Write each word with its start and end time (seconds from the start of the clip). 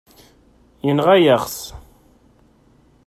Yenɣa-yaɣ-t. 0.85 1.57